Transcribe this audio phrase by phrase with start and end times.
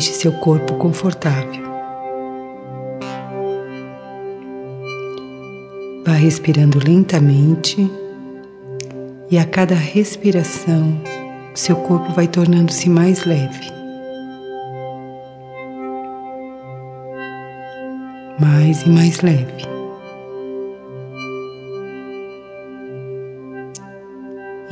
[0.00, 1.62] Deixe seu corpo confortável.
[6.06, 7.86] Vá respirando lentamente
[9.30, 10.98] e a cada respiração
[11.54, 13.60] seu corpo vai tornando-se mais leve.
[18.40, 19.68] Mais e mais leve.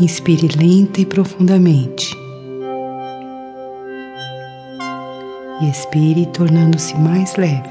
[0.00, 2.07] Inspire lenta e profundamente.
[5.68, 7.68] E expire, tornando-se mais leve.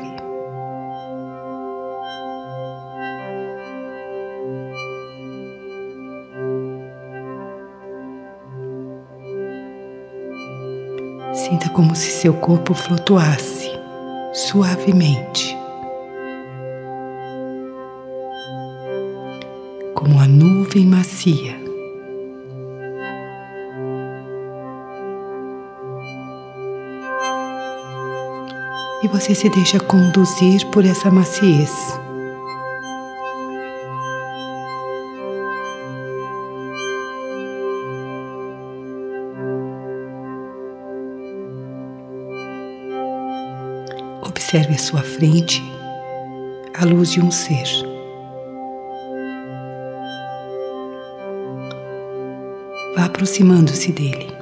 [11.33, 13.67] Sinta como se seu corpo flutuasse
[14.31, 15.57] suavemente,
[19.95, 21.56] como uma nuvem macia.
[29.07, 31.71] E você se deixa conduzir por essa maciez.
[44.21, 45.63] Observe à sua frente
[46.77, 47.63] a luz de um ser.
[52.93, 54.36] Vá aproximando-se dele.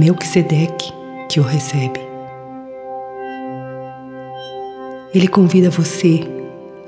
[0.00, 0.90] Melquisedeque
[1.28, 2.00] que o recebe.
[5.14, 6.20] Ele convida você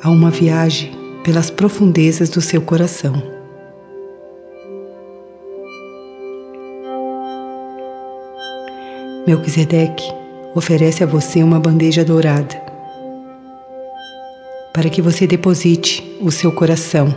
[0.02, 0.90] a uma viagem
[1.22, 3.12] pelas profundezas do seu coração.
[9.26, 10.10] Melquisedeque
[10.54, 12.62] oferece a você uma bandeja dourada
[14.72, 17.14] para que você deposite o seu coração,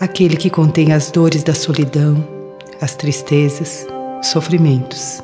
[0.00, 2.26] aquele que contém as dores da solidão,
[2.80, 3.86] as tristezas,
[4.22, 5.20] sofrimentos.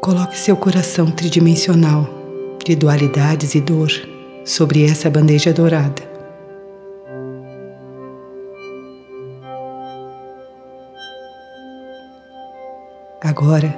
[0.00, 2.08] Coloque seu coração tridimensional
[2.64, 3.90] de dualidades e dor
[4.44, 6.08] sobre essa bandeja dourada.
[13.20, 13.74] Agora,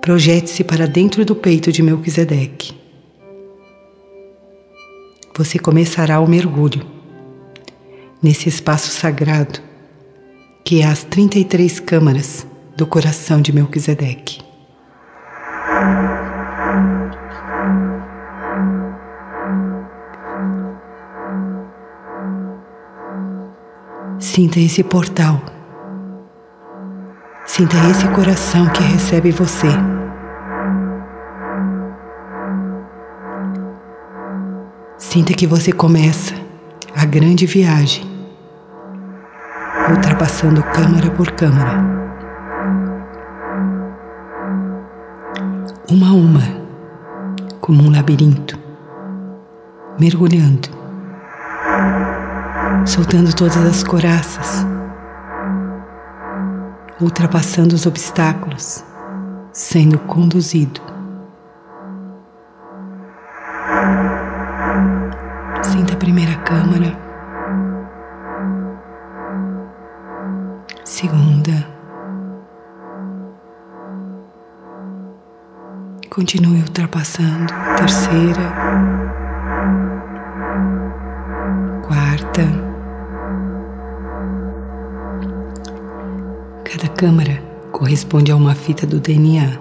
[0.00, 2.72] projete-se para dentro do peito de Melquisedeque.
[5.36, 6.97] Você começará o mergulho
[8.22, 9.60] nesse espaço sagrado
[10.64, 12.46] que é as 33 câmaras
[12.76, 14.40] do coração de Melquisedeque.
[24.18, 25.42] Sinta esse portal
[27.48, 29.66] Sinta esse coração que recebe você.
[34.98, 36.47] Sinta que você começa
[36.98, 38.04] a grande viagem,
[39.88, 41.78] ultrapassando câmara por câmara.
[45.88, 46.42] Uma a uma,
[47.60, 48.58] como um labirinto,
[50.00, 50.68] mergulhando,
[52.84, 54.66] soltando todas as coraças
[57.00, 58.84] ultrapassando os obstáculos,
[59.52, 60.87] sendo conduzido.
[76.28, 78.52] Continue ultrapassando, terceira,
[81.86, 82.42] quarta.
[86.64, 87.42] Cada câmara
[87.72, 89.58] corresponde a uma fita do DNA.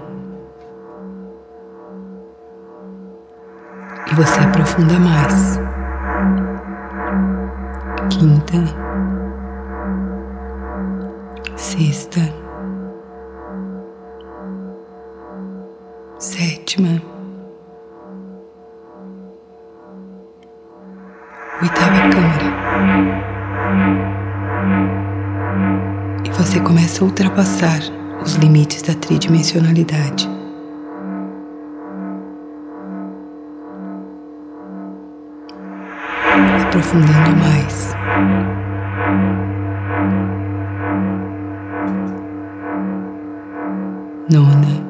[4.11, 5.57] E você aprofunda mais.
[8.09, 8.57] Quinta,
[11.55, 12.19] sexta,
[27.03, 27.79] ultrapassar
[28.23, 30.29] os limites da tridimensionalidade.
[36.67, 37.95] Aprofundando mais.
[44.29, 44.83] Nona,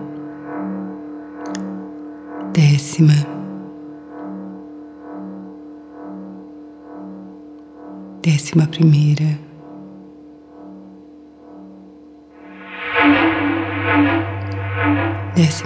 [2.54, 3.14] décima,
[8.22, 9.47] décima primeira.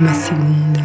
[0.01, 0.81] Décima segunda,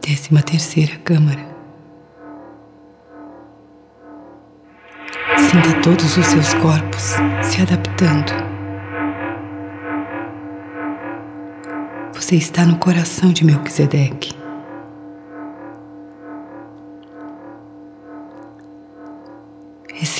[0.00, 1.44] décima terceira câmara.
[5.36, 8.32] Sinta todos os seus corpos se adaptando.
[12.12, 14.43] Você está no coração de Melquisedeque.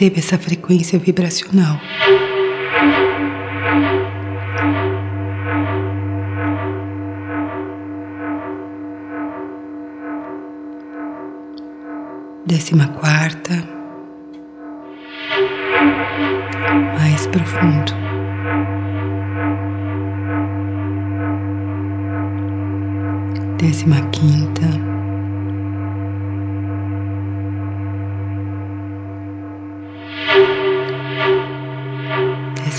[0.04, 1.80] Receba essa frequência vibracional.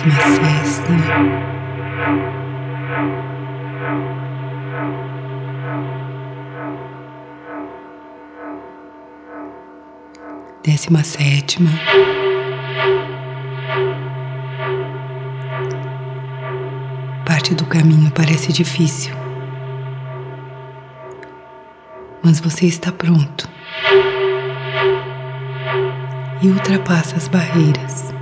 [0.05, 0.91] Décima sexta.
[10.63, 11.69] Décima sétima.
[17.25, 19.13] Parte do caminho parece difícil,
[22.23, 23.47] mas você está pronto
[26.41, 28.14] e ultrapassa as barreiras.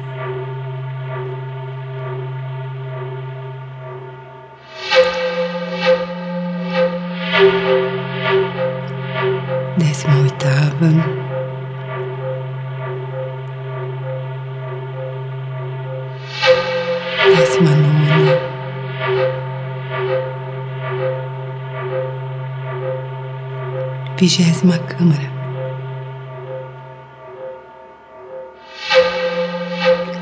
[24.23, 25.29] Vigésima câmara,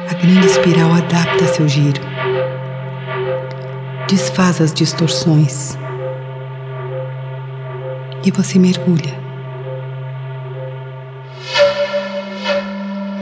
[0.09, 2.01] a grande espiral adapta seu giro,
[4.07, 5.77] desfaz as distorções
[8.25, 9.21] e você mergulha.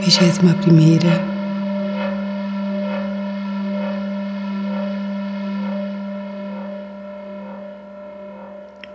[0.00, 1.28] Vigésima primeira.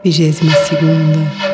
[0.03, 1.44] Vigésima segunda.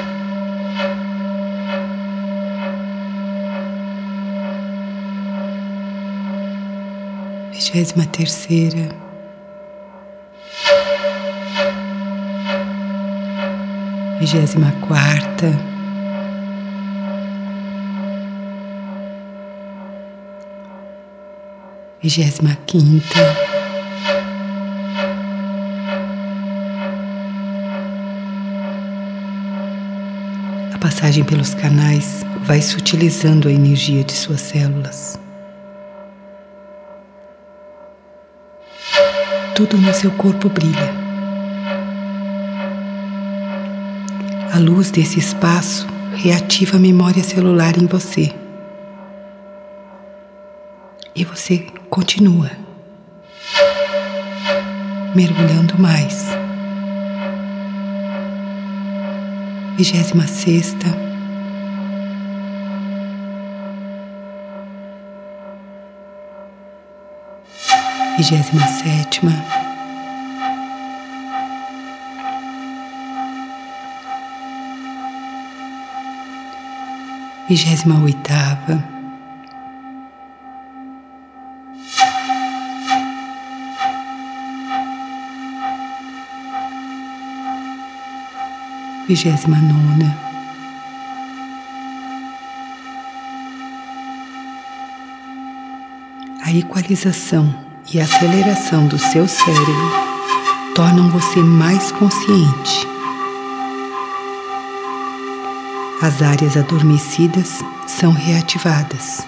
[7.72, 8.90] Vigésima terceira.
[14.20, 15.72] Vigésima quarta.
[22.04, 23.20] vigésima quinta,
[30.74, 35.22] a passagem pelos canais vai sutilizando a energia de suas células.
[39.62, 40.92] Tudo no seu corpo brilha.
[44.52, 48.34] A luz desse espaço reativa a memória celular em você.
[51.16, 52.50] E você continua
[55.14, 56.26] mergulhando mais.
[59.78, 60.88] Vigésima sexta.
[68.22, 69.32] Vigésima sétima.
[77.50, 78.78] Vigésima oitava.
[89.08, 90.16] vigésima nona.
[96.46, 99.92] A equalização e a aceleração do seu cérebro
[100.74, 102.88] tornam você mais consciente.
[106.02, 109.28] As áreas adormecidas são reativadas.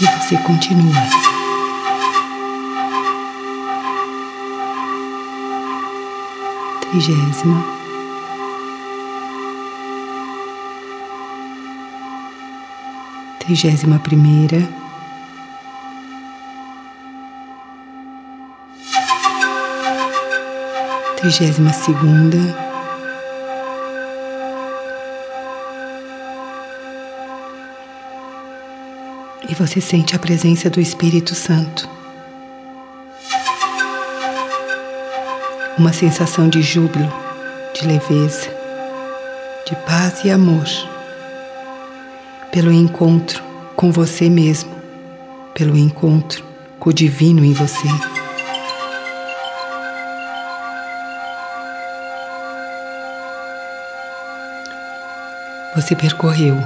[0.00, 1.38] E você continua.
[6.90, 7.77] trigésima,
[13.48, 14.58] trigésima primeira,
[21.16, 22.36] trigésima segunda,
[29.48, 31.88] e você sente a presença do Espírito Santo.
[35.78, 37.10] uma sensação de júbilo,
[37.72, 38.50] de leveza,
[39.64, 40.97] de paz e amor.
[42.50, 43.42] Pelo encontro
[43.76, 44.70] com você mesmo,
[45.54, 46.44] pelo encontro
[46.78, 47.88] com o divino em você.
[55.76, 56.56] Você percorreu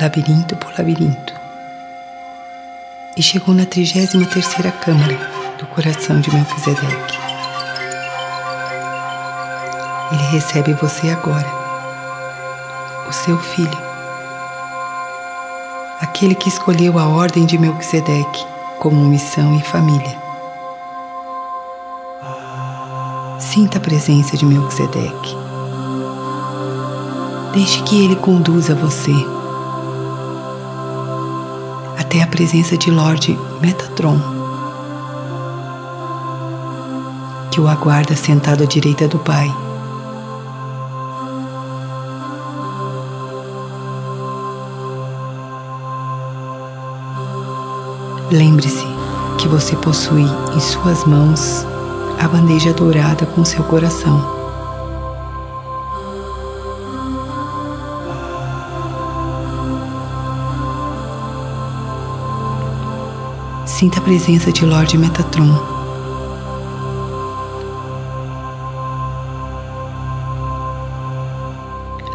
[0.00, 1.34] labirinto por labirinto
[3.16, 5.18] e chegou na 33 terceira câmara
[5.58, 7.18] do coração de Melquisedeque.
[10.12, 11.46] Ele recebe você agora,
[13.08, 13.89] o seu filho,
[16.20, 18.44] aquele que escolheu a ordem de Melquisedeque
[18.78, 20.20] como missão e família.
[23.38, 25.34] Sinta a presença de Melquisedeque.
[27.54, 29.14] Deixe que ele conduza você
[31.98, 34.20] até a presença de Lord Metatron,
[37.50, 39.50] que o aguarda sentado à direita do Pai.
[48.32, 48.86] Lembre-se
[49.38, 51.66] que você possui em suas mãos
[52.20, 54.38] a bandeja dourada com seu coração.
[63.66, 65.52] Sinta a presença de Lord Metatron.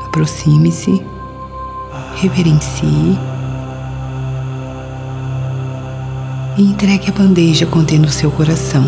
[0.05, 1.05] Aproxime-se,
[2.15, 3.34] reverencie
[6.57, 8.87] e entregue a bandeja contendo seu coração.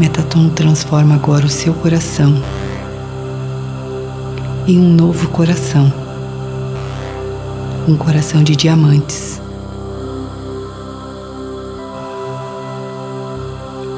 [0.00, 2.34] Metaton transforma agora o seu coração
[4.66, 5.92] em um novo coração,
[7.88, 9.41] um coração de diamantes.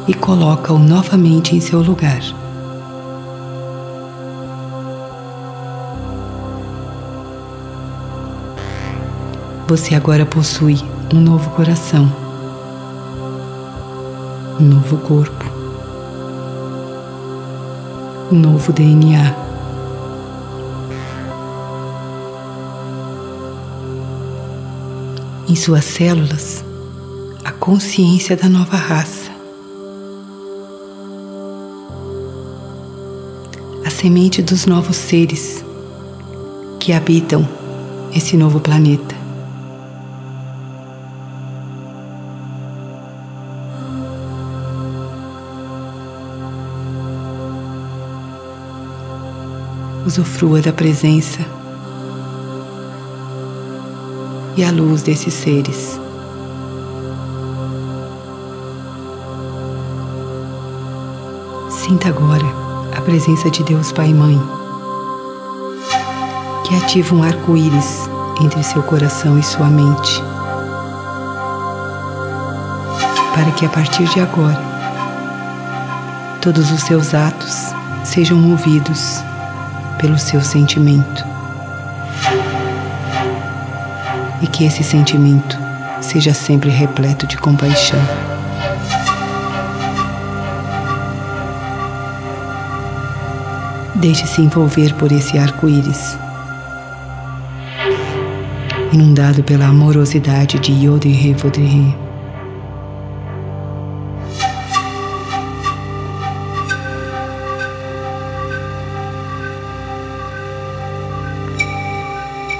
[0.06, 2.20] E coloca-o novamente em seu lugar.
[9.66, 10.76] Você agora possui
[11.12, 12.10] um novo coração,
[14.60, 15.54] um novo corpo
[18.30, 19.34] um novo DNA.
[25.48, 26.64] Em suas células,
[27.44, 29.23] a consciência da nova raça.
[34.04, 35.64] Semente dos novos seres
[36.78, 37.48] que habitam
[38.14, 39.14] esse novo planeta.
[50.04, 51.40] usufrua da presença
[54.54, 55.98] e a luz desses seres.
[61.70, 62.53] Sinta agora
[63.04, 64.40] presença de Deus Pai e Mãe,
[66.66, 68.08] que ativa um arco-íris
[68.42, 70.22] entre seu coração e sua mente,
[73.34, 74.60] para que a partir de agora
[76.40, 79.22] todos os seus atos sejam movidos
[79.98, 81.24] pelo seu sentimento.
[84.40, 85.58] E que esse sentimento
[86.00, 88.33] seja sempre repleto de compaixão.
[94.04, 96.18] Deixe-se envolver por esse arco-íris,
[98.92, 101.96] inundado pela amorosidade de Yodhi Vodrihe.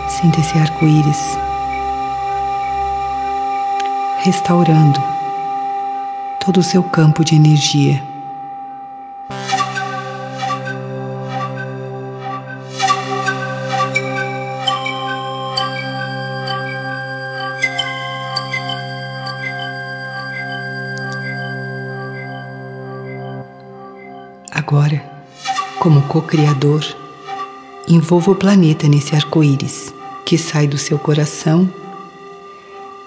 [0.08, 1.20] Sinta esse arco-íris
[4.22, 4.98] restaurando
[6.42, 8.13] todo o seu campo de energia.
[26.34, 26.84] Como co-criador,
[27.88, 31.68] envolva o planeta nesse arco-íris que sai do seu coração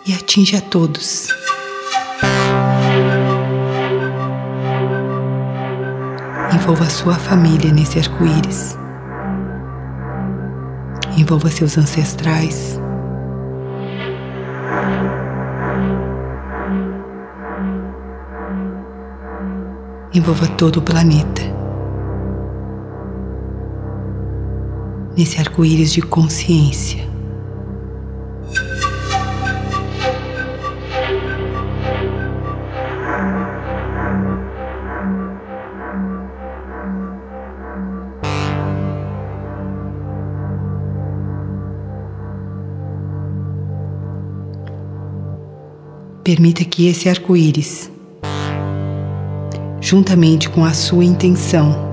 [0.05, 1.27] e atinge a todos.
[6.53, 8.77] Envolva a sua família nesse arco-íris.
[11.17, 12.79] Envolva seus ancestrais.
[20.13, 21.66] Envolva todo o planeta.
[25.17, 27.07] nesse arco-íris de consciência.
[46.23, 47.89] Permita que esse arco-íris,
[49.79, 51.86] juntamente com a sua intenção,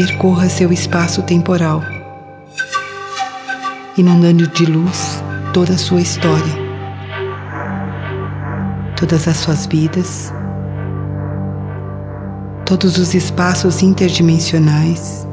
[0.00, 1.82] percorra seu espaço temporal,
[3.98, 6.54] inundando de luz toda a sua história,
[8.96, 10.32] todas as suas vidas,
[12.64, 15.28] todos os espaços interdimensionais,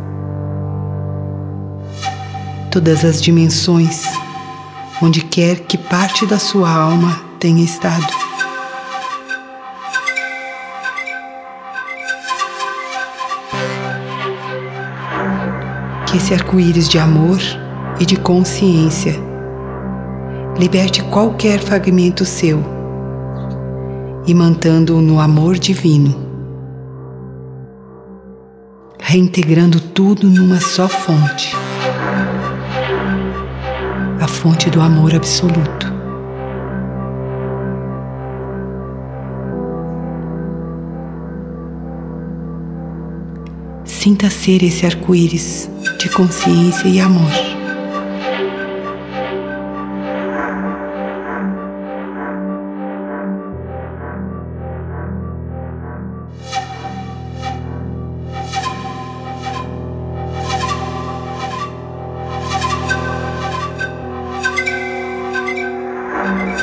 [2.69, 4.03] todas as dimensões,
[5.01, 8.16] onde quer que parte da sua alma tenha estado.
[16.17, 17.37] Esse arco-íris de amor
[17.99, 19.15] e de consciência
[20.57, 22.63] liberte qualquer fragmento seu
[24.25, 26.13] e mantendo-o no amor divino,
[28.99, 31.55] reintegrando tudo numa só fonte
[34.19, 35.76] a fonte do amor absoluto.
[44.07, 47.29] Sinta ser esse arco-íris de consciência e amor.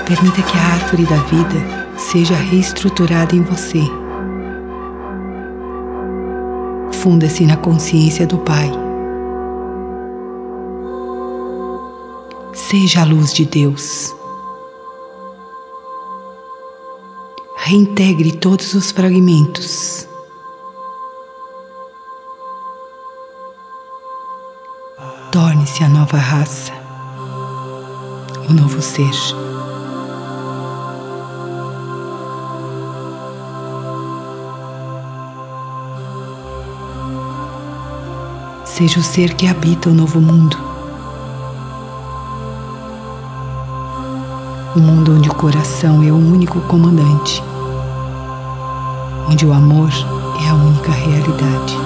[0.07, 4.04] Permita que a árvore da vida seja reestruturada em você.
[7.05, 8.73] Funda-se na consciência do Pai.
[12.55, 14.17] Seja a luz de Deus.
[17.57, 20.09] Reintegre todos os fragmentos.
[25.31, 26.73] Torne-se a nova raça,
[28.49, 29.13] o novo ser.
[38.75, 40.59] Seja o ser que habita o novo mundo.
[44.77, 47.41] Um mundo onde o coração é o único comandante,
[49.31, 49.91] onde o amor
[50.45, 51.79] é a única realidade.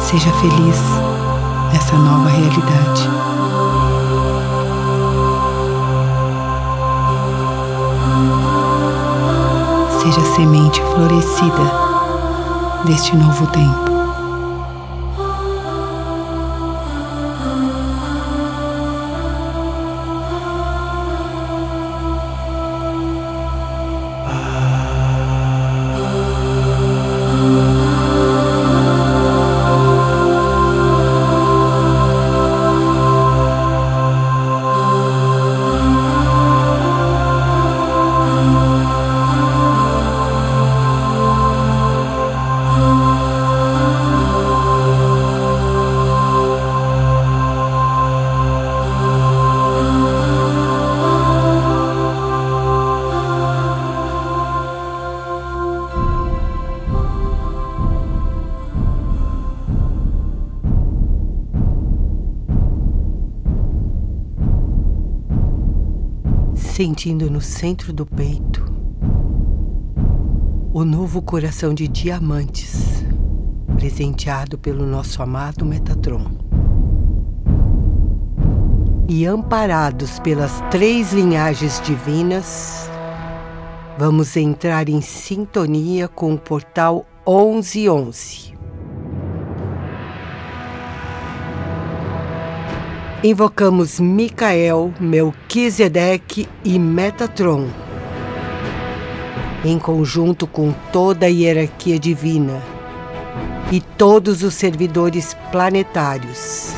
[0.00, 0.80] Seja feliz
[1.72, 3.31] nessa nova realidade.
[10.12, 13.91] Seja a semente florescida deste novo tempo.
[67.42, 68.72] Centro do peito
[70.74, 73.04] o novo coração de diamantes
[73.76, 76.30] presenteado pelo nosso amado Metatron.
[79.06, 82.88] E amparados pelas três linhagens divinas,
[83.98, 88.51] vamos entrar em sintonia com o portal 1111
[93.24, 97.68] Invocamos Micael, Melquisedeque e Metatron,
[99.64, 102.60] em conjunto com toda a hierarquia divina
[103.70, 106.72] e todos os servidores planetários,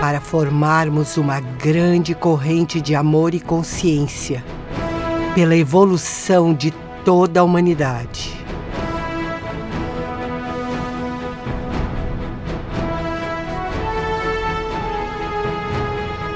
[0.00, 4.42] para formarmos uma grande corrente de amor e consciência
[5.34, 6.70] pela evolução de
[7.04, 8.37] toda a humanidade.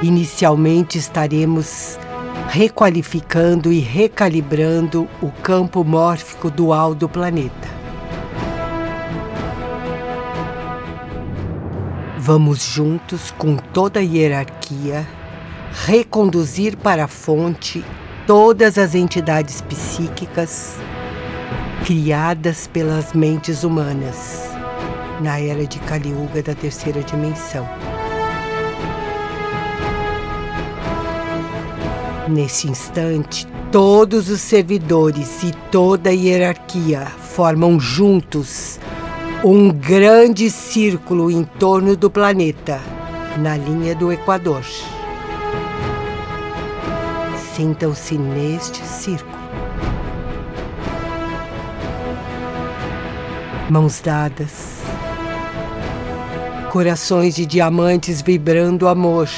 [0.02, 1.96] Inicialmente estaremos
[2.48, 7.68] requalificando e recalibrando o campo mórfico dual do planeta.
[12.18, 15.06] Vamos juntos, com toda a hierarquia,
[15.86, 17.84] reconduzir para a fonte
[18.26, 20.76] todas as entidades psíquicas
[21.84, 24.50] criadas pelas mentes humanas
[25.20, 27.91] na era de Kaliuga da terceira dimensão.
[32.32, 38.80] Nesse instante, todos os servidores e toda a hierarquia formam juntos
[39.44, 42.80] um grande círculo em torno do planeta,
[43.38, 44.64] na linha do Equador.
[47.54, 49.36] Sintam-se neste círculo.
[53.68, 54.78] Mãos dadas,
[56.70, 59.28] corações de diamantes vibrando amor.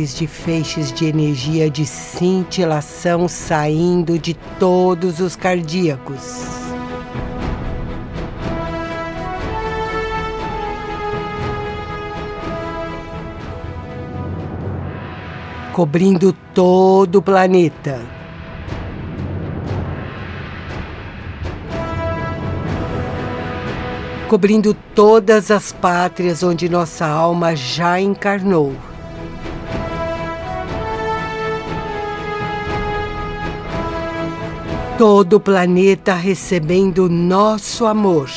[0.00, 6.48] Milhares de feixes de energia de cintilação saindo de todos os cardíacos.
[15.72, 18.00] Cobrindo todo o planeta.
[24.28, 28.89] Cobrindo todas as pátrias onde nossa alma já encarnou.
[35.00, 38.28] Todo o planeta recebendo nosso amor.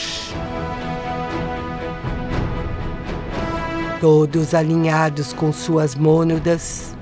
[3.99, 6.95] Todos alinhados com suas mônadas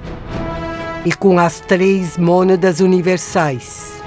[1.05, 4.01] e com as três mônadas universais.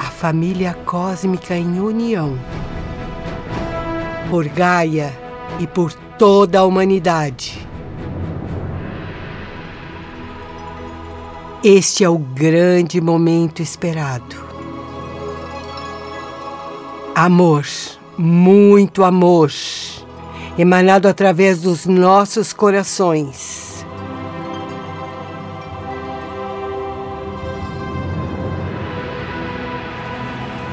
[0.00, 2.36] A família cósmica em união.
[4.28, 5.16] Por Gaia
[5.60, 7.61] e por toda a humanidade.
[11.64, 14.34] Este é o grande momento esperado.
[17.14, 17.64] Amor,
[18.18, 19.52] muito amor,
[20.58, 23.86] emanado através dos nossos corações.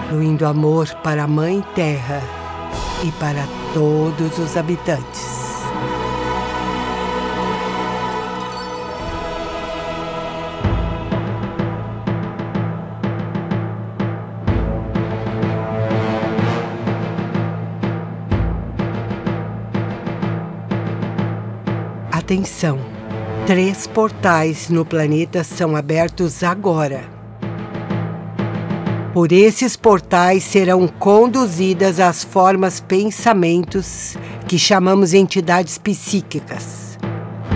[0.09, 2.19] Fluindo amor para a Mãe Terra
[3.03, 5.38] e para todos os habitantes.
[22.29, 22.77] Atenção!
[23.47, 27.03] Três portais no planeta são abertos agora.
[29.15, 34.15] Por esses portais serão conduzidas as formas pensamentos
[34.47, 36.99] que chamamos entidades psíquicas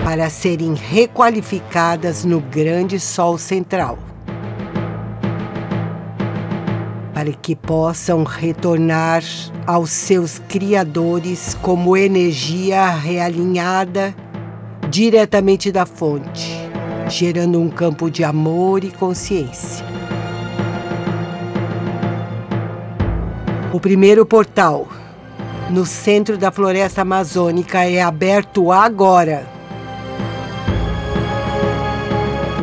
[0.02, 3.96] para serem requalificadas no grande Sol central.
[7.14, 9.22] Para que possam retornar
[9.68, 14.12] aos seus criadores como energia realinhada
[14.94, 16.52] diretamente da fonte,
[17.08, 19.84] gerando um campo de amor e consciência.
[23.72, 24.86] O primeiro portal,
[25.68, 29.44] no centro da floresta amazônica, é aberto agora.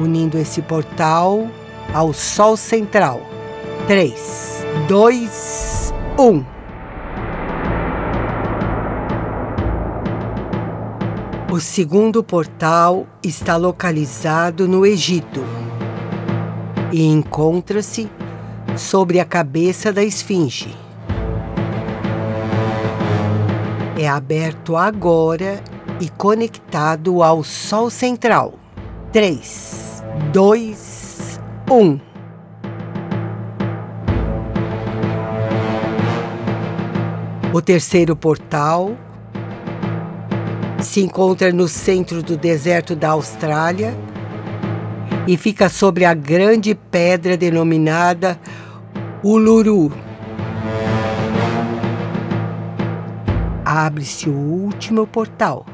[0.01, 1.49] Unindo esse portal
[1.93, 3.19] ao Sol Central.
[3.89, 6.60] 3, 2, 1.
[11.51, 15.43] O segundo portal está localizado no Egito
[16.93, 18.09] e encontra-se
[18.77, 20.73] sobre a cabeça da Esfinge.
[23.99, 25.61] É aberto agora
[25.99, 28.53] e conectado ao Sol Central.
[29.11, 31.99] 3, 2, 1.
[37.53, 38.95] O terceiro portal
[40.83, 43.95] se encontra no centro do deserto da Austrália
[45.27, 48.39] e fica sobre a grande pedra denominada
[49.23, 49.91] Uluru.
[53.63, 55.65] Abre-se o último portal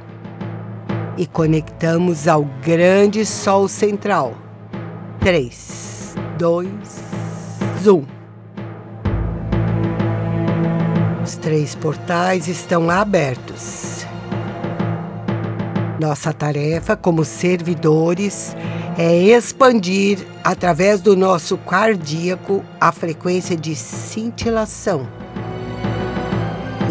[1.17, 4.35] e conectamos ao grande Sol central.
[5.21, 6.69] 3, 2,
[7.85, 8.17] 1.
[11.23, 13.96] Os três portais estão abertos.
[15.99, 18.55] Nossa tarefa como servidores
[18.99, 25.07] é expandir através do nosso cardíaco a frequência de cintilação,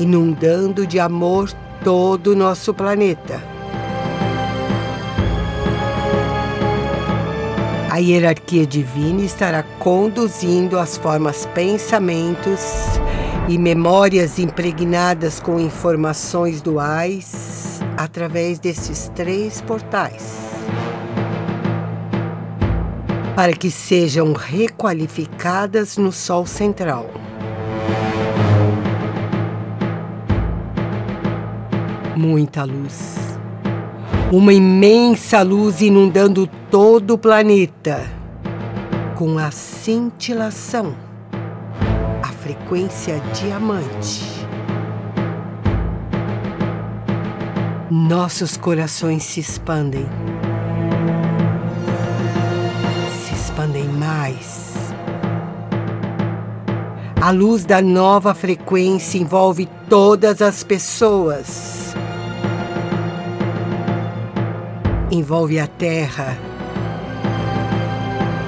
[0.01, 1.53] inundando de amor
[1.85, 3.41] todo o nosso planeta.
[7.89, 12.61] A hierarquia divina estará conduzindo as formas pensamentos
[13.49, 17.66] e memórias impregnadas com informações duais
[17.97, 20.53] através desses três portais.
[23.35, 27.11] Para que sejam requalificadas no Sol Central.
[32.17, 33.39] Muita luz.
[34.33, 38.03] Uma imensa luz inundando todo o planeta
[39.15, 41.07] com a cintilação
[42.47, 44.36] frequência diamante.
[47.91, 50.05] Nossos corações se expandem.
[53.25, 54.75] Se expandem mais.
[57.21, 61.95] A luz da nova frequência envolve todas as pessoas.
[65.09, 66.37] Envolve a Terra.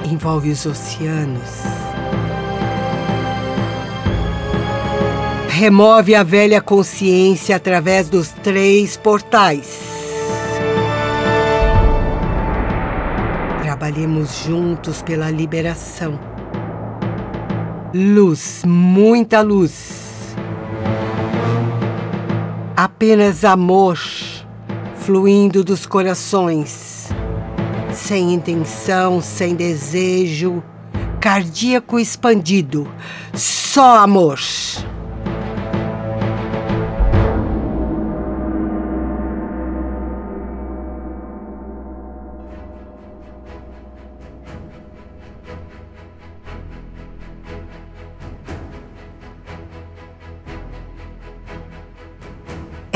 [0.03, 1.68] Envolve os oceanos
[5.59, 9.77] remove a velha consciência através dos três portais.
[13.61, 16.17] Trabalhemos juntos pela liberação.
[17.93, 20.33] Luz, muita luz.
[22.73, 23.99] Apenas amor
[24.95, 27.09] fluindo dos corações,
[27.91, 30.63] sem intenção, sem desejo,
[31.19, 32.89] cardíaco expandido.
[33.33, 34.39] Só amor.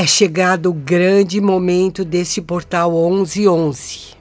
[0.04, 4.14] É chegado o grande momento deste portal 1111.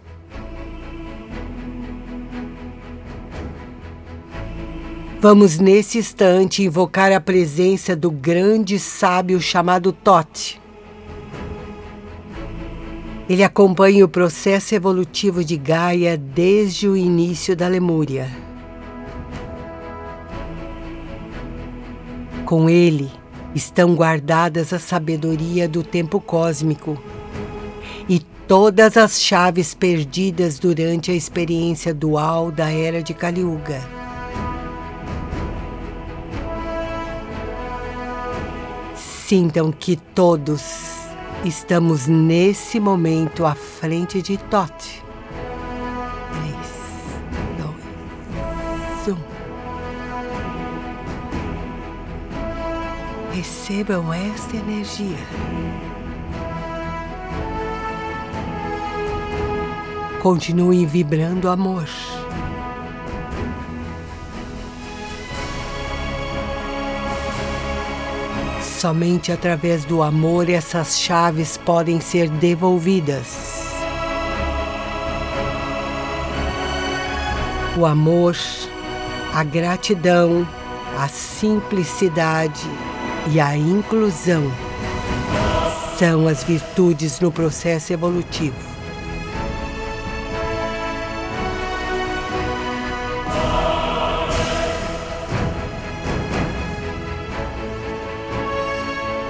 [5.19, 10.57] Vamos nesse instante invocar a presença do grande sábio chamado Tote.
[13.27, 18.31] Ele acompanha o processo evolutivo de Gaia desde o início da Lemúria.
[22.45, 23.11] Com ele,
[23.55, 27.01] estão guardadas a sabedoria do tempo cósmico
[28.09, 33.81] e todas as chaves perdidas durante a experiência dual da era de Kaliuga.
[38.95, 40.61] Sintam que todos
[41.45, 45.02] estamos nesse momento à frente de Tote.
[53.43, 55.17] Recebam esta energia.
[60.21, 61.85] Continuem vibrando amor.
[68.61, 73.65] Somente através do amor essas chaves podem ser devolvidas.
[77.77, 78.37] O amor,
[79.33, 80.47] a gratidão,
[80.97, 82.69] a simplicidade
[83.31, 84.51] e a inclusão
[85.97, 88.73] são as virtudes no processo evolutivo.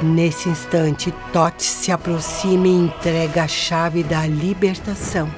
[0.01, 5.29] Nesse instante, Tote se aproxima e entrega a chave da libertação.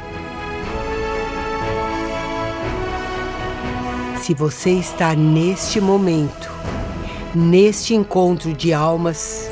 [4.24, 6.50] Se você está neste momento
[7.38, 9.52] Neste encontro de almas,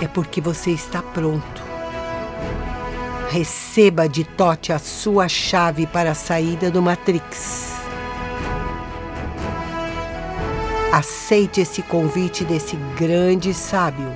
[0.00, 1.62] é porque você está pronto.
[3.28, 7.74] Receba de Tote a sua chave para a saída do Matrix.
[10.90, 14.10] Aceite esse convite desse grande sábio.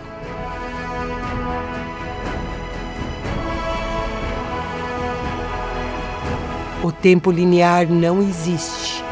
[6.83, 9.05] O tempo linear não existe.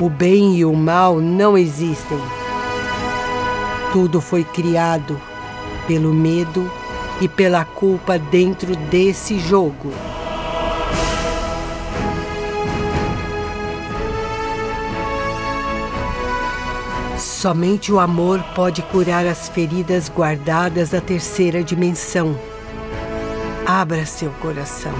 [0.00, 2.43] O bem e o mal não existem.
[3.94, 5.20] Tudo foi criado
[5.86, 6.68] pelo medo
[7.20, 9.92] e pela culpa dentro desse jogo.
[17.16, 22.36] Somente o amor pode curar as feridas guardadas da terceira dimensão.
[23.64, 24.92] Abra seu coração.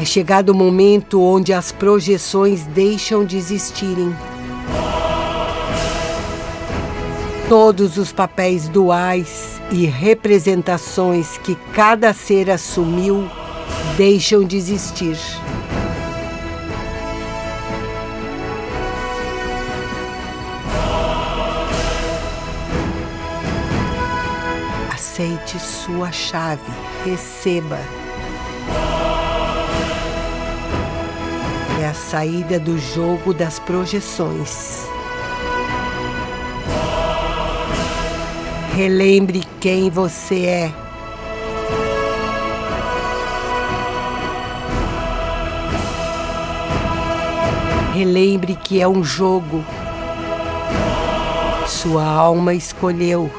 [0.00, 4.16] É chegado o momento onde as projeções deixam de existirem
[7.52, 13.28] todos os papéis duais e representações que cada ser assumiu
[13.94, 15.18] deixam de existir.
[24.90, 26.62] Aceite sua chave,
[27.04, 27.78] receba.
[31.82, 34.90] É a saída do jogo das projeções.
[38.74, 40.72] Relembre quem você é.
[47.92, 49.62] Relembre que é um jogo.
[51.66, 53.30] Sua alma escolheu.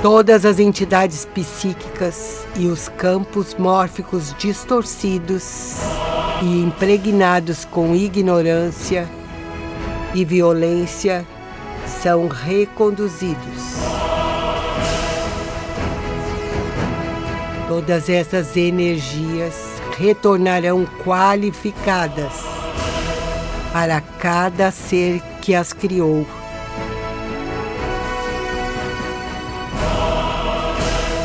[0.00, 6.05] Todas as entidades psíquicas e os campos mórficos distorcidos
[6.42, 9.08] e impregnados com ignorância
[10.14, 11.26] e violência
[12.02, 13.76] são reconduzidos.
[17.68, 19.54] Todas essas energias
[19.98, 22.32] retornarão qualificadas
[23.72, 26.26] para cada ser que as criou.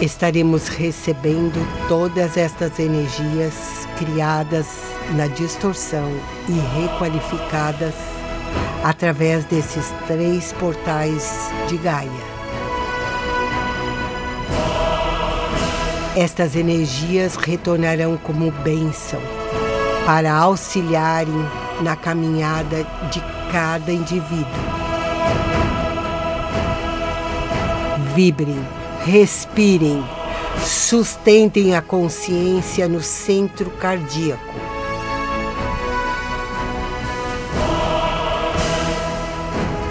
[0.02, 3.54] Estaremos recebendo todas estas energias
[4.00, 6.10] criadas na distorção
[6.48, 7.94] e requalificadas
[8.84, 12.32] através desses três portais de Gaia.
[16.16, 19.22] Estas energias retornarão como bênção
[20.06, 21.46] para auxiliarem
[21.82, 23.22] na caminhada de
[23.52, 24.46] cada indivíduo.
[28.14, 28.60] Vibrem,
[29.06, 30.04] respirem,
[30.66, 34.61] sustentem a consciência no centro cardíaco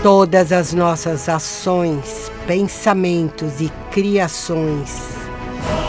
[0.03, 4.99] Todas as nossas ações, pensamentos e criações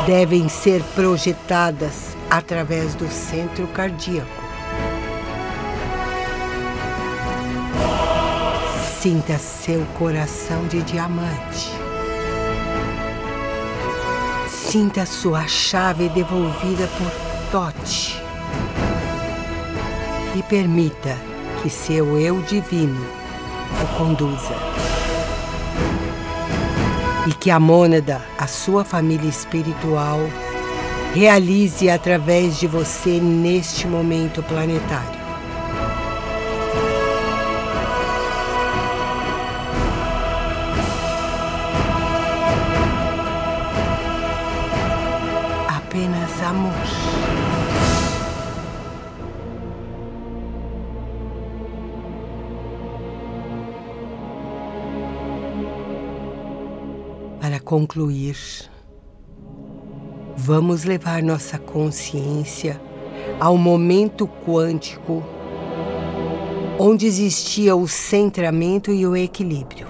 [0.05, 4.27] devem ser projetadas através do centro cardíaco.
[8.99, 11.69] Sinta seu coração de diamante.
[14.49, 18.21] Sinta sua chave devolvida por Tote.
[20.35, 21.15] E permita
[21.61, 23.20] que seu eu divino
[23.83, 24.55] o conduza.
[27.27, 30.19] E que a mônada, a sua família espiritual,
[31.13, 35.20] realize através de você neste momento planetário.
[57.71, 58.35] Concluir,
[60.35, 62.81] vamos levar nossa consciência
[63.39, 65.23] ao momento quântico
[66.77, 69.87] onde existia o centramento e o equilíbrio.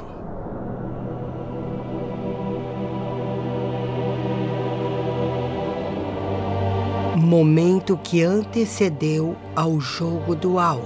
[7.18, 10.82] Momento que antecedeu ao jogo dual.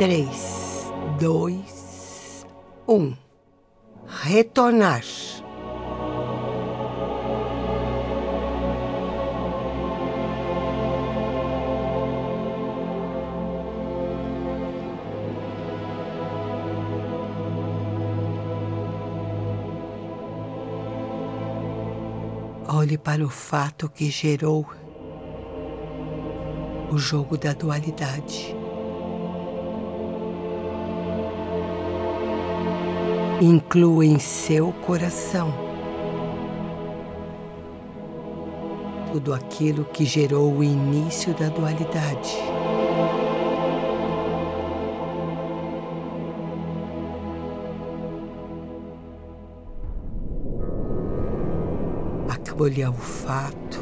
[0.00, 2.46] 3, 2,
[2.88, 3.29] 1
[4.10, 5.04] retornar.
[22.68, 24.66] Olhe para o fato que gerou
[26.90, 28.59] o jogo da dualidade.
[33.40, 35.70] Inclua em seu coração
[39.12, 42.36] tudo aquilo que gerou o início da dualidade.
[52.28, 53.80] Acolha o fato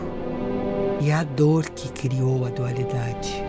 [1.00, 3.47] e a dor que criou a dualidade.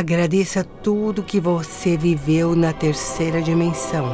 [0.00, 4.06] Agradeça tudo que você viveu na terceira dimensão.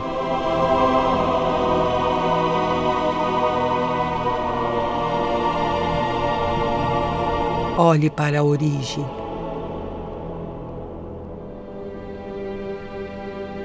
[7.79, 9.07] Olhe para a origem.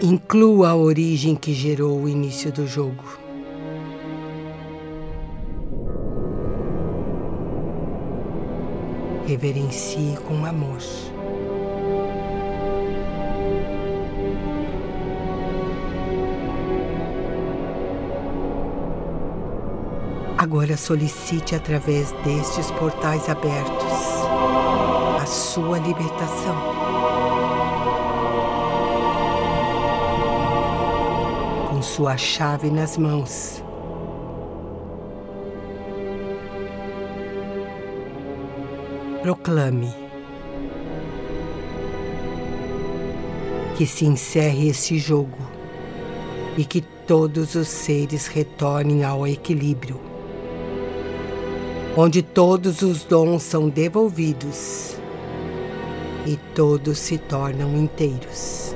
[0.03, 3.03] Inclua a origem que gerou o início do jogo.
[9.25, 10.77] Reverencie com amor.
[20.51, 23.93] Agora solicite através destes portais abertos
[25.21, 26.55] a sua libertação.
[31.69, 33.63] Com sua chave nas mãos.
[39.21, 39.95] Proclame
[43.77, 45.37] que se encerre este jogo
[46.57, 50.10] e que todos os seres retornem ao equilíbrio
[51.95, 54.95] onde todos os dons são devolvidos
[56.25, 58.75] e todos se tornam inteiros.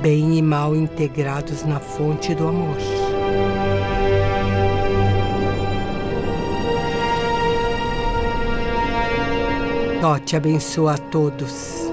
[0.00, 2.76] Bem e mal integrados na fonte do amor.
[10.00, 11.90] Tote abençoa a todos,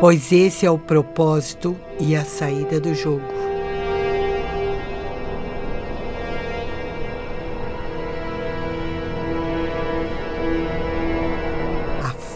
[0.00, 3.41] pois esse é o propósito e a saída do jogo.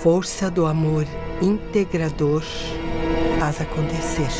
[0.07, 1.05] Força do amor
[1.43, 2.41] integrador
[3.41, 4.31] faz acontecer.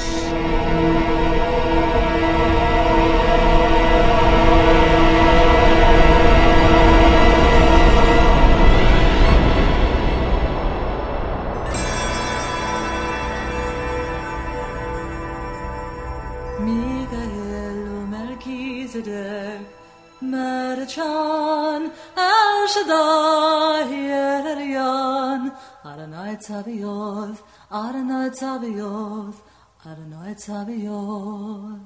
[30.41, 31.79] sarılıyor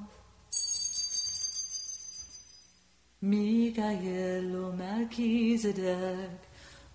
[3.21, 6.39] Mikaelo Melchizedek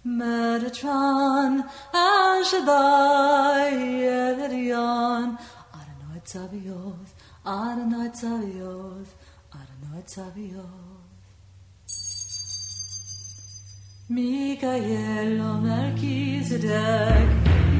[0.04, 3.74] Metatron El Shaddai
[4.44, 5.38] Elyon
[5.78, 7.08] Adonai Tzaviot
[7.44, 9.08] Adonai Tzaviot
[9.52, 10.95] Adonai Tzaviot
[14.08, 17.28] Mikael och Melkisedek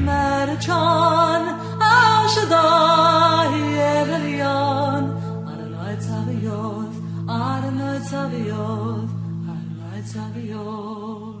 [0.05, 1.41] Merchan
[1.81, 5.03] El Shaddai Evelion
[5.47, 6.97] Adonai Tzavioth
[7.29, 9.11] Adonai Tzavioth
[9.47, 11.37] Adonai Tzavioth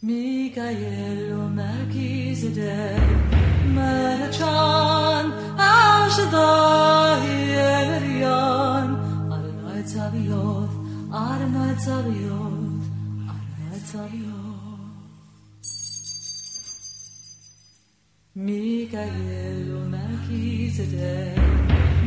[0.00, 3.00] Mikael och Melkisedek
[3.74, 8.96] Merchan El Shaddai Evelion
[9.32, 10.65] Adonai Tzavioth
[11.16, 12.52] Adımı tarıyor,
[13.28, 14.36] adımı tarıyor.
[18.34, 21.34] Mikael merkezde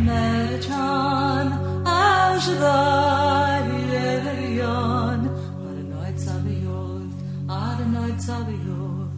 [0.05, 1.47] mercan
[1.85, 7.11] ajlar yeriyan Adonai Tzaviyot,
[7.49, 9.11] Adonai Tzaviyot,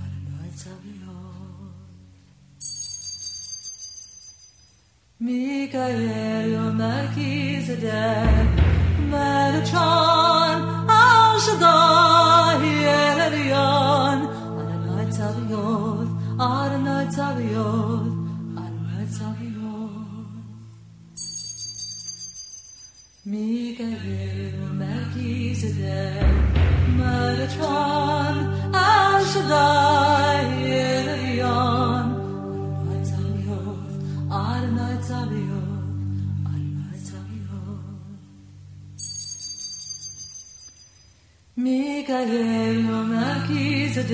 [0.00, 1.74] Adonai Tzaviyot
[5.20, 8.73] Mikael merkezde mercan
[9.14, 10.58] melçan
[10.88, 11.76] Aşıda
[12.62, 14.18] yeriyon
[14.60, 16.06] Anamı tabiyor
[16.38, 18.00] Anamı tabiyor
[18.56, 19.90] Anamı tabiyor
[23.24, 26.22] Mikael merkezde
[26.98, 27.23] Merkezde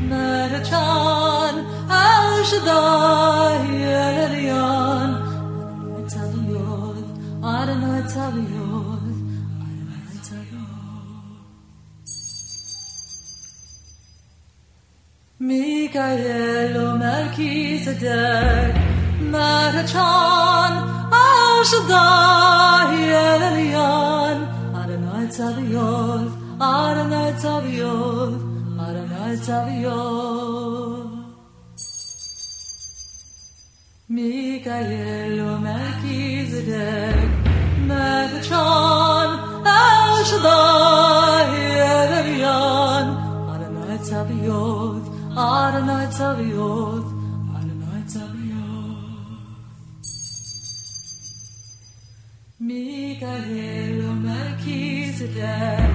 [0.10, 1.56] Mercan
[1.90, 3.35] Ashdayen
[17.88, 18.72] eder
[19.32, 20.74] Mercan
[21.12, 22.04] aşıda
[22.94, 24.38] yeryan
[24.76, 26.20] Aranay tabiyor,
[26.60, 28.32] aranay tabiyor,
[28.80, 31.06] aranay tabiyor
[34.10, 37.30] Mikael o Melkizedek
[37.88, 40.58] Mercan aşıda
[41.58, 43.08] yeryan
[43.50, 45.02] Aranay tabiyor,
[45.36, 46.95] aranay tabiyor
[53.16, 55.95] Mikael o Melchizedek,